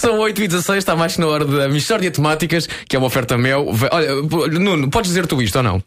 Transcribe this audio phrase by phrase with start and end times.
[0.00, 3.06] São 8 e 16 está mais que na hora da Mistória Temáticas, que é uma
[3.08, 3.66] oferta Mel.
[3.90, 4.14] Olha,
[4.58, 5.82] Nuno, podes dizer tu isto ou não?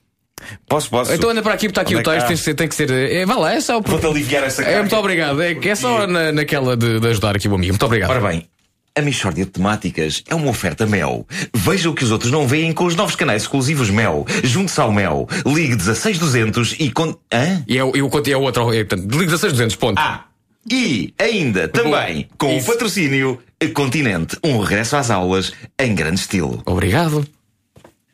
[0.67, 1.13] Posso, posso.
[1.13, 2.85] Então anda para aqui, está aqui Onde o é que texto, tem que ser.
[2.85, 3.79] Tem que ser é, vá lá, é só.
[3.79, 4.79] Vou-te aliviar essa É, carga.
[4.81, 5.41] muito obrigado.
[5.41, 7.71] É, é só na, naquela de, de ajudar aqui o amigo.
[7.73, 8.09] Muito obrigado.
[8.11, 8.47] Ora bem,
[8.95, 11.25] a Michórdia de Temáticas é uma oferta Mel.
[11.53, 14.25] Veja o que os outros não veem com os novos canais exclusivos Mel.
[14.43, 15.27] Junte-se ao Mel.
[15.45, 16.91] Ligue 16200 e...
[16.91, 17.15] Con...
[17.33, 17.63] Hã?
[17.67, 18.73] E é, e conto- é outro.
[18.73, 19.97] É, portanto, liga 16200, ponto.
[19.99, 20.25] Ah!
[20.69, 22.69] E ainda, também, com Isso.
[22.69, 23.37] o patrocínio
[23.69, 24.37] Continente.
[24.43, 26.61] Um regresso às aulas em grande estilo.
[26.65, 27.25] Obrigado.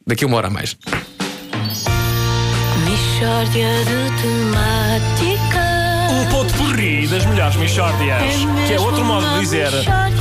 [0.06, 0.76] Daqui uma hora a mais.
[3.52, 3.62] De
[4.22, 5.60] temáticas.
[6.12, 8.22] Um ponto porri das melhores Michórdias.
[8.68, 9.70] Que é outro modo de dizer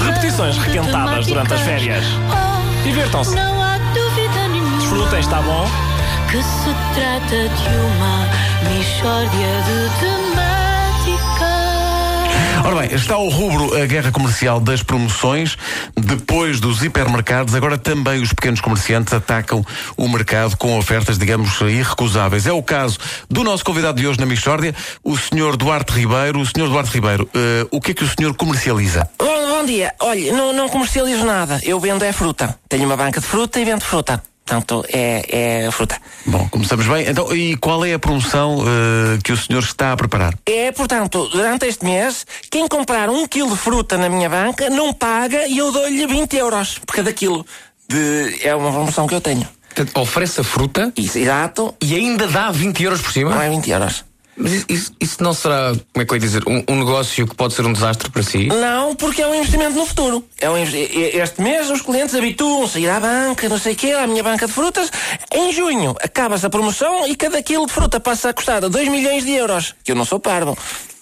[0.05, 2.05] repetições requentadas durante as férias.
[2.84, 3.33] Divirtam-se.
[3.33, 4.79] Oh, Não há dúvida nenhuma.
[4.79, 5.69] Desfrutem, está bom?
[6.31, 8.29] Que se trata de uma
[8.70, 10.58] Mishória de temáticas.
[12.65, 15.57] Ora bem, está o rubro a guerra comercial das promoções.
[15.97, 19.64] Depois dos hipermercados, agora também os pequenos comerciantes atacam
[19.97, 22.47] o mercado com ofertas, digamos, irrecusáveis.
[22.47, 22.98] É o caso
[23.29, 25.56] do nosso convidado de hoje na Michórdia, o Sr.
[25.56, 26.41] Duarte Ribeiro.
[26.41, 26.69] O Sr.
[26.69, 29.09] Duarte Ribeiro, eh, o que é que o senhor comercializa?
[29.19, 29.95] Bom, bom dia.
[30.01, 31.61] Olha, não, não comercializo nada.
[31.62, 32.59] Eu vendo é fruta.
[32.69, 34.23] Tenho uma banca de fruta e vendo fruta.
[34.49, 36.01] Portanto, é, é fruta.
[36.25, 37.07] Bom, começamos bem.
[37.07, 40.33] Então, e qual é a promoção eh, que o senhor está a preparar?
[40.47, 44.95] É, portanto, durante este mês, quem comprar um quilo de fruta na minha banca não
[44.95, 47.45] paga e eu dou-lhe 20 euros por cada quilo.
[47.87, 48.39] De...
[48.43, 49.47] É uma promoção que eu tenho.
[49.67, 51.75] Portanto, oferece a fruta Isso, exato.
[51.83, 53.31] e ainda dá 20 euros por cima.
[53.31, 54.05] Não é 20 euros.
[54.39, 57.34] Mas isso, isso- não será, como é que eu ia dizer, um, um negócio que
[57.34, 58.47] pode ser um desastre para si?
[58.47, 60.25] Não, porque é um investimento no futuro.
[60.41, 63.91] É um Este mês os clientes habituam-se a ir à banca, não sei o quê,
[63.92, 64.91] à minha banca de frutas.
[65.34, 69.25] Em junho acaba-se a promoção e cada quilo de fruta passa a custar 2 milhões
[69.25, 69.75] de euros.
[69.83, 70.56] Que eu não sou parvo.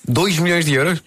[0.08, 1.02] 2 milhões de euros?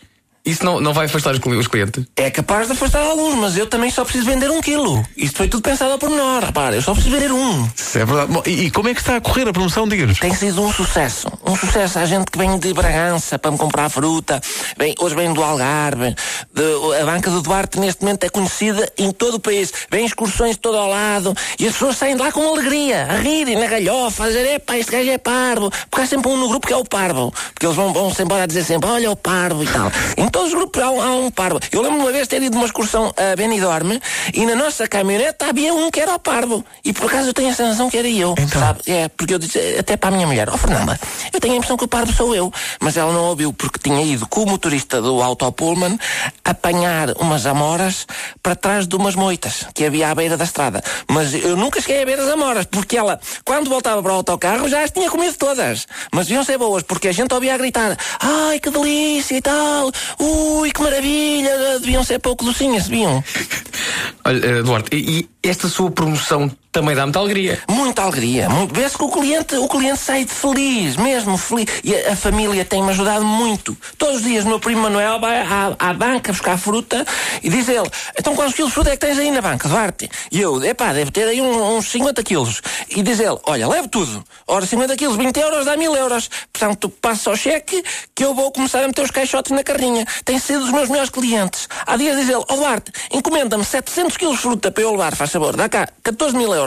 [0.49, 2.05] Isso não, não vai afastar os, os clientes?
[2.15, 5.05] É capaz de afastar alguns, mas eu também só preciso vender um quilo.
[5.15, 6.43] Isto foi tudo pensado ao pormenor.
[6.43, 7.69] Repara, eu só preciso vender um.
[7.75, 8.31] Isso é verdade.
[8.31, 9.87] Bom, e, e como é que está a correr a promoção?
[9.87, 10.19] Diga-nos.
[10.19, 11.27] Tem sido um sucesso.
[11.45, 11.99] Um sucesso.
[11.99, 14.41] Há gente que vem de Bragança para me comprar fruta.
[14.77, 16.15] Vem, hoje vem do Algarve.
[16.53, 19.71] De- a banca do Duarte neste momento é conhecida em todo o país.
[19.91, 21.33] Vem excursões de todo ao lado.
[21.59, 24.77] E as pessoas saem de lá com alegria, a rirem na galhofa, a dizer, epá,
[24.77, 25.69] este gajo é parvo.
[25.89, 27.31] Porque há sempre um no grupo que é o parvo.
[27.53, 29.91] Porque eles vão, vão sempre a dizer sempre, olha o parvo e tal.
[30.17, 31.59] Em todos os grupos há um, há um parvo.
[31.69, 34.01] Eu lembro-me uma vez ter ido de uma excursão a Benidorme
[34.33, 36.63] e na nossa caminhonete havia um que era o parvo.
[36.85, 38.35] E por acaso eu tenho a sensação que era eu.
[38.39, 38.61] Então?
[38.61, 38.79] Sabe?
[38.87, 40.97] É, porque eu disse até para a minha mulher, ó Fernanda,
[41.33, 42.51] eu tenho a impressão que o parvo sou eu.
[42.79, 45.99] Mas ela não ouviu porque tinha ido com o motorista do Autopullman
[46.49, 48.07] apanhar umas amoras
[48.41, 50.83] para trás de umas moitas que havia à beira da estrada.
[51.07, 54.67] Mas eu nunca cheguei a ver as amoras, porque ela, quando voltava para o autocarro,
[54.67, 55.87] já as tinha comido todas.
[56.11, 59.91] Mas deviam ser boas, porque a gente ouvia a gritar, ai que delícia e tal,
[60.19, 63.23] ui que maravilha, deviam ser pouco docinhas, deviam.
[64.25, 67.59] Olha, eh, Duarte, e, e esta sua promoção também dá muita alegria.
[67.67, 68.49] Muita alegria.
[68.49, 68.73] Muito...
[68.73, 71.65] Vê-se que o cliente, o cliente sai de feliz, mesmo feliz.
[71.83, 73.75] E a, a família tem-me ajudado muito.
[73.97, 77.05] Todos os dias meu primo Manuel vai à, à banca buscar fruta
[77.41, 80.09] e diz ele, então quantos quilos de fruta é que tens aí na banca, Duarte?
[80.31, 82.61] E eu, epá, deve ter aí uns, uns 50 quilos.
[82.89, 84.23] E diz ele, olha, leve tudo.
[84.45, 86.29] Ora, 50 quilos, 20 euros dá mil euros.
[86.53, 90.05] Portanto, tu passa o cheque que eu vou começar a meter os caixotes na carrinha.
[90.23, 91.67] Tem sido dos meus melhores clientes.
[91.85, 95.31] Há dias diz ele, ó Duarte, encomenda-me 700 quilos de fruta para eu levar, faz
[95.31, 96.58] favor, dá cá 14 mil euros.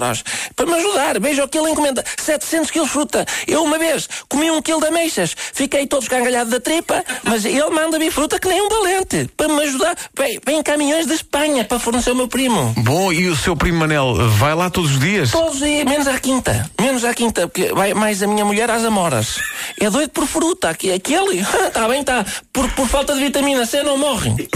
[0.56, 3.26] Para me ajudar, veja o que ele encomenda, 700 quilos de fruta.
[3.47, 7.70] Eu uma vez comi um quilo de ameixas, fiquei todo escangalhado da tripa, mas ele
[7.70, 9.28] manda vir fruta que nem um valente.
[9.36, 12.75] Para me ajudar, vem, vem caminhões de Espanha para fornecer o meu primo.
[12.78, 15.31] Bom, e o seu primo Manel vai lá todos os dias?
[15.31, 16.70] Todos os dias, menos à quinta.
[16.81, 19.41] Menos à quinta, porque vai mais a minha mulher às amoras.
[19.81, 20.70] É doido por fruta.
[20.70, 22.25] Aqui, aquele, está bem, está.
[22.52, 24.31] Por, por falta de vitamina C não morre.
[24.31, 24.48] De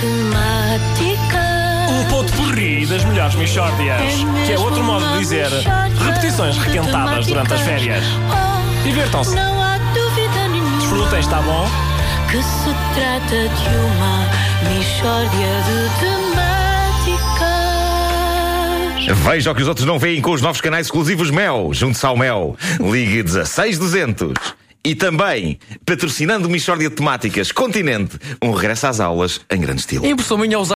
[0.00, 1.51] temáticas.
[1.92, 4.14] Um ponto porri das melhores Michórdias.
[4.46, 5.50] Que é outro modo de dizer
[6.06, 8.02] repetições requentadas durante as férias.
[8.82, 9.34] Divirtam-se.
[9.34, 10.78] Não há dúvida nenhuma.
[10.78, 11.68] Desfrutem, está bom?
[12.30, 14.26] Que se trata de uma
[14.70, 15.28] Mishória
[15.66, 17.52] de temáticas.
[19.24, 21.74] Veja o que os outros não veem com os novos canais exclusivos Mel.
[21.74, 22.56] Junte-se ao Mel.
[22.80, 24.32] Ligue 16200.
[24.84, 30.04] E também, patrocinando Michórdia de Temáticas Continente, um regresso às aulas em grande estilo.
[30.04, 30.70] Impressão minha é usar